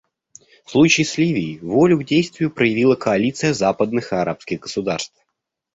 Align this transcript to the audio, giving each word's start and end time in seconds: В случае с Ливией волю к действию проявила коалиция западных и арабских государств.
В 0.65 0.71
случае 0.71 1.05
с 1.05 1.15
Ливией 1.19 1.59
волю 1.59 1.99
к 1.99 2.03
действию 2.05 2.49
проявила 2.49 2.95
коалиция 2.95 3.53
западных 3.53 4.11
и 4.11 4.15
арабских 4.15 4.61
государств. 4.61 5.13